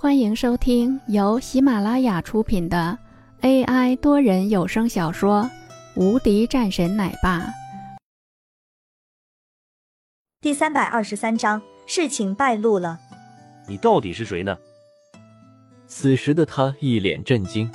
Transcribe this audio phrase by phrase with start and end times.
[0.00, 2.96] 欢迎收听由喜马拉雅出品的
[3.40, 5.42] AI 多人有声小说
[6.00, 7.40] 《无敌战神奶爸》
[10.40, 13.00] 第三百二十三章，事情败露了。
[13.66, 14.56] 你到底是谁呢？
[15.88, 17.68] 此时的他一脸震惊，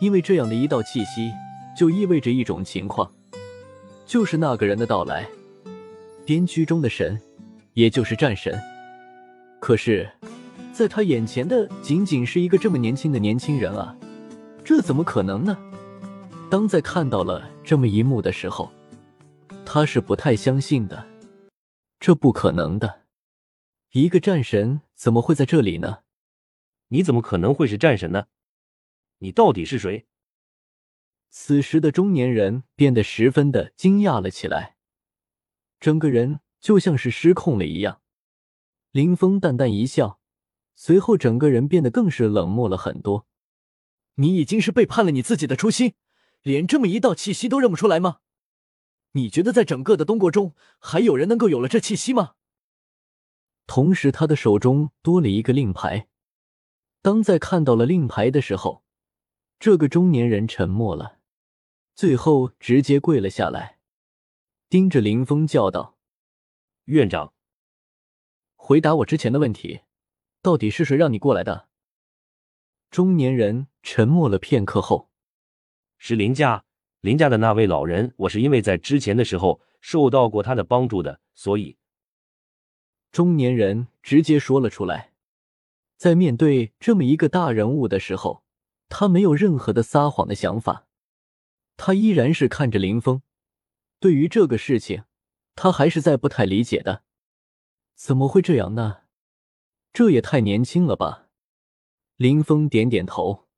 [0.00, 1.32] 因为这样的一道气息，
[1.76, 3.10] 就意味着一种情况，
[4.06, 5.26] 就是那个人的到来，
[6.24, 7.20] 边区中的神，
[7.72, 8.56] 也就是战神。
[9.58, 10.08] 可是。
[10.76, 13.96] 在他眼前的仅仅是一个这么年轻的年轻人啊，
[14.62, 15.56] 这怎么可能呢？
[16.50, 18.70] 当在看到了这么一幕的时候，
[19.64, 21.08] 他是不太相信的，
[21.98, 23.06] 这不可能的，
[23.92, 26.00] 一个战神怎么会在这里呢？
[26.88, 28.26] 你怎么可能会是战神呢？
[29.20, 30.04] 你到底是谁？
[31.30, 34.76] 此时的中年人变得十分的惊讶了起来，
[35.80, 38.02] 整个人就像是失控了一样。
[38.92, 40.20] 林峰淡淡一笑。
[40.78, 43.26] 随后，整个人变得更是冷漠了很多。
[44.16, 45.94] 你已经是背叛了你自己的初心，
[46.42, 48.20] 连这么一道气息都认不出来吗？
[49.12, 52.34] 你觉得在整个的东国中，还有人能够有了这气息吗？
[53.66, 56.08] 同时，他的手中多了一个令牌。
[57.00, 58.84] 当在看到了令牌的时候，
[59.58, 61.18] 这个中年人沉默了，
[61.94, 63.78] 最后直接跪了下来，
[64.68, 65.96] 盯着林峰叫道
[66.84, 67.32] ：“院长，
[68.54, 69.80] 回答我之前的问题。”
[70.46, 71.66] 到底是谁让你过来的？
[72.88, 75.10] 中年人沉默了片刻后，
[75.98, 76.64] 是林家
[77.00, 78.14] 林家的那位老人。
[78.18, 81.76] 我是因为在之前的时候受到过他的帮助的，所以
[83.10, 85.10] 中年人直接说了出来。
[85.96, 88.44] 在面对这么一个大人物的时候，
[88.88, 90.86] 他没有任何的撒谎的想法，
[91.76, 93.20] 他依然是看着林峰。
[93.98, 95.02] 对于这个事情，
[95.56, 97.02] 他还是在不太理解的，
[97.96, 98.98] 怎么会这样呢？
[99.96, 101.30] 这也太年轻了吧！
[102.16, 103.48] 林峰点点头。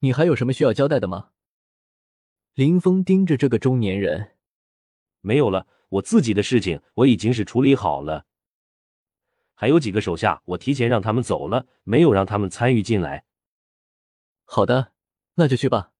[0.00, 1.30] 你还有什么需要交代的吗？
[2.52, 4.36] 林峰盯着这个中年人。
[5.22, 8.26] 没有了，我自己的事情我已经是处理好了。
[9.54, 13.24] 还有几个手下，我提前让他们走了，没有让他们参与进来。
[14.44, 14.92] 好的，
[15.36, 15.92] 那就去吧。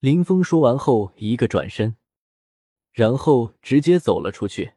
[0.00, 1.96] 林峰说完后，一个转身，
[2.92, 4.74] 然后直接走了出去。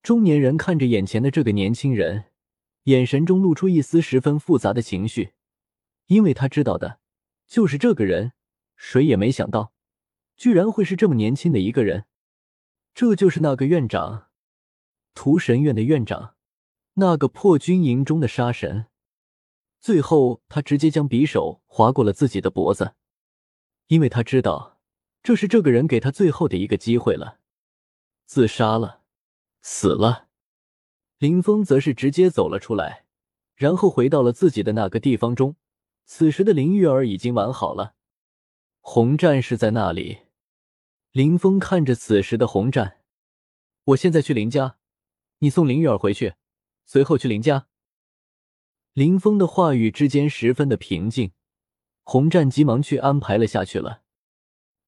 [0.00, 2.26] 中年人看着眼前的这个年轻人。
[2.88, 5.34] 眼神中露出一丝十分复杂的情绪，
[6.06, 7.00] 因为他知道的，
[7.46, 8.32] 就是这个人，
[8.76, 9.74] 谁也没想到，
[10.38, 12.06] 居然会是这么年轻的一个人。
[12.94, 14.28] 这就是那个院长，
[15.12, 16.34] 屠神院的院长，
[16.94, 18.86] 那个破军营中的杀神。
[19.82, 22.94] 最后，他直接将匕首划过了自己的脖子，
[23.88, 24.80] 因为他知道，
[25.22, 27.40] 这是这个人给他最后的一个机会了，
[28.24, 29.02] 自杀了，
[29.60, 30.27] 死了。
[31.18, 33.04] 林峰则是直接走了出来，
[33.56, 35.56] 然后回到了自己的那个地方中。
[36.04, 37.94] 此时的林玉儿已经玩好了，
[38.80, 40.20] 红战士在那里。
[41.10, 43.00] 林峰看着此时的红战，
[43.84, 44.78] 我现在去林家，
[45.40, 46.34] 你送林玉儿回去，
[46.86, 47.66] 随后去林家。
[48.92, 51.32] 林峰的话语之间十分的平静，
[52.04, 54.02] 红战急忙去安排了下去了。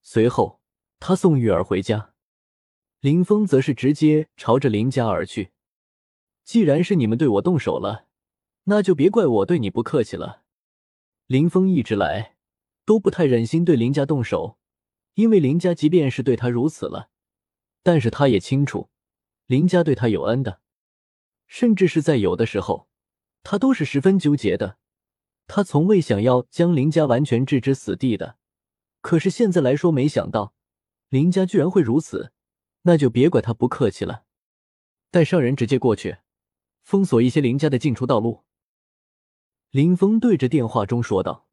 [0.00, 0.60] 随后
[1.00, 2.14] 他送玉儿回家，
[3.00, 5.50] 林峰则是直接朝着林家而去。
[6.50, 8.06] 既然是你们对我动手了，
[8.64, 10.42] 那就别怪我对你不客气了。
[11.28, 12.34] 林峰一直来
[12.84, 14.58] 都不太忍心对林家动手，
[15.14, 17.10] 因为林家即便是对他如此了，
[17.84, 18.90] 但是他也清楚
[19.46, 20.60] 林家对他有恩的，
[21.46, 22.88] 甚至是在有的时候，
[23.44, 24.78] 他都是十分纠结的。
[25.46, 28.38] 他从未想要将林家完全置之死地的，
[29.00, 30.54] 可是现在来说，没想到
[31.10, 32.32] 林家居然会如此，
[32.82, 34.24] 那就别怪他不客气了。
[35.12, 36.16] 带上人直接过去。
[36.90, 38.42] 封锁一些林家的进出道路。
[39.70, 41.46] 林峰对着电话中说道，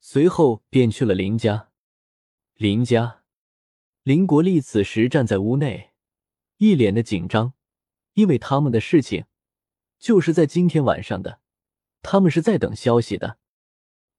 [0.00, 1.70] 随后便去了林家。
[2.54, 3.22] 林家，
[4.02, 5.92] 林国立此时站在屋内，
[6.56, 7.52] 一脸的紧张，
[8.14, 9.26] 因为他们的事情
[10.00, 11.38] 就是在今天晚上的，
[12.02, 13.38] 他们是在等消息的。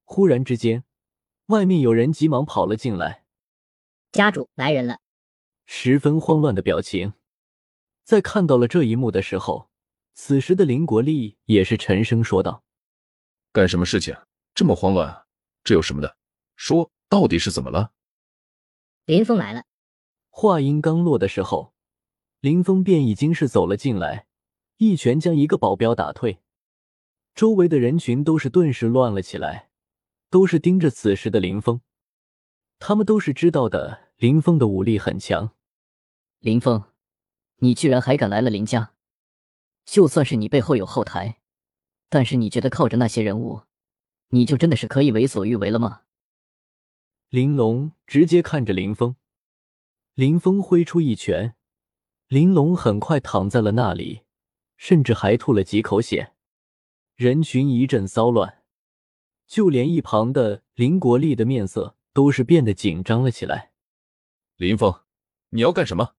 [0.06, 0.86] 忽然之间，
[1.48, 3.26] 外面有人急忙跑了进来，
[4.14, 5.02] 家主来人了，
[5.66, 7.16] 十分慌乱的表情。
[8.06, 9.68] 在看到了这一幕的时候。
[10.20, 12.64] 此时的林国立也是沉声说道
[13.54, 14.18] ：“干什么事情
[14.56, 15.26] 这么慌乱？
[15.64, 16.18] 这有什么的？
[16.56, 17.92] 说到底是怎么了？”
[19.06, 19.66] 林峰来了。
[20.32, 21.72] 话音刚落的时候，
[22.40, 24.26] 林峰便已经是走了进来，
[24.78, 26.40] 一拳将一个保镖打退。
[27.36, 29.70] 周围的人群都是顿时乱了起来，
[30.32, 31.80] 都是盯着此时的林峰。
[32.80, 35.52] 他们都是知道的，林峰的武力很强。
[36.40, 36.84] 林峰，
[37.58, 38.96] 你居然还敢来了林家！
[39.88, 41.40] 就算是你背后有后台，
[42.10, 43.62] 但是你觉得靠着那些人物，
[44.28, 46.02] 你就真的是可以为所欲为了吗？
[47.30, 49.16] 玲珑直接看着林峰，
[50.14, 51.56] 林峰挥出一拳，
[52.28, 54.24] 玲珑很快躺在了那里，
[54.76, 56.34] 甚至还吐了几口血。
[57.16, 58.64] 人群一阵骚乱，
[59.48, 63.72] 就连一旁的林国立的面色都是变得紧张了起来。
[64.58, 64.94] 林峰，
[65.52, 66.16] 你要干什么？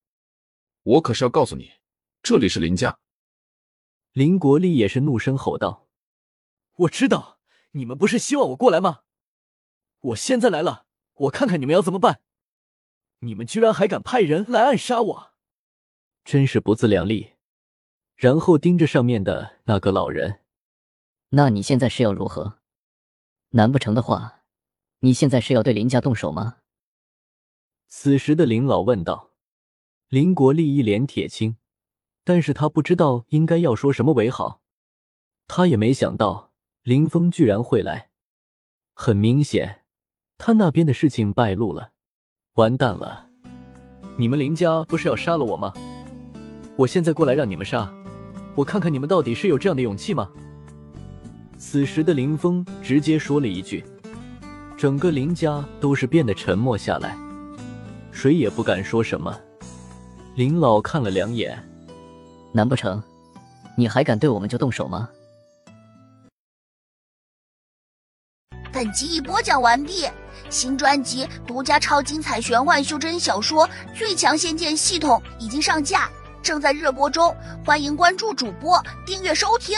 [0.84, 1.72] 我可是要告诉你，
[2.22, 2.98] 这里是林家。
[4.12, 5.88] 林国立也是怒声吼道
[6.76, 7.38] ：“我知道
[7.72, 9.00] 你们不是希望我过来吗？
[10.00, 10.86] 我现在来了。”
[11.18, 12.20] 我看看你们要怎么办！
[13.18, 15.32] 你们居然还敢派人来暗杀我，
[16.24, 17.32] 真是不自量力！
[18.14, 20.44] 然后盯着上面的那个老人，
[21.30, 22.60] 那你现在是要如何？
[23.48, 24.44] 难不成的话，
[25.00, 26.58] 你现在是要对林家动手吗？
[27.88, 29.32] 此时的林老问道。
[30.06, 31.56] 林国立一脸铁青，
[32.28, 34.60] 但是他不知道应该要说什么为好。
[35.46, 36.50] 他也没想到
[36.82, 38.10] 林峰居然会来，
[38.92, 39.84] 很明显。
[40.36, 41.92] 他那边的事情败露了，
[42.56, 43.30] 完蛋了！
[44.18, 45.72] 你们林家不是要杀了我吗？
[46.76, 47.90] 我现在过来让你们杀，
[48.54, 50.30] 我看看你们到底是有这样的勇气吗？
[51.56, 53.82] 此时的林峰直接说了一句，
[54.76, 57.16] 整个林家都是变得沉默下来，
[58.12, 59.34] 谁也不敢说什么。
[60.34, 61.58] 林老看了两眼，
[62.52, 63.02] 难不成
[63.76, 65.08] 你还敢对我们就动手吗？
[68.72, 70.08] 本集已播讲完毕。
[70.50, 76.08] 新专辑独家超精彩玄幻修真小说《最强仙剑系统》已经上架，
[76.42, 77.36] 正在热播中，
[77.66, 79.76] 欢迎关注主播，订阅收听。